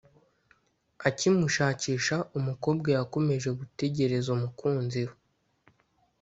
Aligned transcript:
Akimushakisha 1.07 2.15
umukobwa 2.37 2.87
yakomeje 2.97 3.49
gutegereza 3.59 4.27
umukunzi 4.37 5.01
we 5.07 5.15